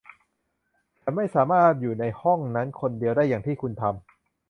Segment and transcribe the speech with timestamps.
[0.99, 3.95] ฉันไม่สามารถอยู่ในห้องนั้นคนเดียวได้อย่างที่คุณทำ